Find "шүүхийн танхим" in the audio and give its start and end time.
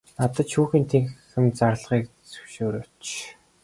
0.53-1.45